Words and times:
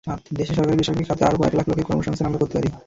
দেশে 0.31 0.53
সরকারি-বেসরকারি 0.55 1.05
খাতে 1.09 1.23
আরও 1.25 1.39
কয়েক 1.39 1.55
লাখ 1.55 1.65
লোকের 1.67 1.87
কর্মসংস্থান 1.87 2.27
আমরা 2.27 2.41
করতে 2.41 2.55
পারি। 2.57 2.69